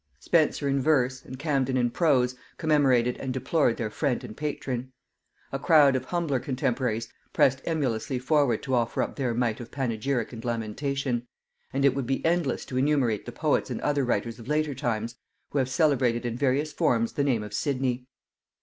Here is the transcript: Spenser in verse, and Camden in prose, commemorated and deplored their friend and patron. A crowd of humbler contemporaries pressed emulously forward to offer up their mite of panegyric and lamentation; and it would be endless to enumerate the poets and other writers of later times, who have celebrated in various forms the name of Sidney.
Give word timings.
Spenser 0.19 0.67
in 0.67 0.81
verse, 0.81 1.23
and 1.23 1.37
Camden 1.37 1.77
in 1.77 1.91
prose, 1.91 2.33
commemorated 2.57 3.17
and 3.17 3.31
deplored 3.31 3.77
their 3.77 3.91
friend 3.91 4.23
and 4.23 4.35
patron. 4.35 4.91
A 5.51 5.59
crowd 5.59 5.95
of 5.95 6.05
humbler 6.05 6.39
contemporaries 6.39 7.13
pressed 7.33 7.61
emulously 7.65 8.17
forward 8.17 8.63
to 8.63 8.73
offer 8.73 9.03
up 9.03 9.15
their 9.15 9.35
mite 9.35 9.59
of 9.59 9.69
panegyric 9.69 10.33
and 10.33 10.43
lamentation; 10.43 11.27
and 11.71 11.85
it 11.85 11.93
would 11.93 12.07
be 12.07 12.25
endless 12.25 12.65
to 12.65 12.77
enumerate 12.77 13.27
the 13.27 13.31
poets 13.31 13.69
and 13.69 13.79
other 13.81 14.03
writers 14.03 14.39
of 14.39 14.47
later 14.47 14.73
times, 14.73 15.17
who 15.51 15.59
have 15.59 15.69
celebrated 15.69 16.25
in 16.25 16.35
various 16.35 16.73
forms 16.73 17.13
the 17.13 17.23
name 17.23 17.43
of 17.43 17.53
Sidney. 17.53 18.07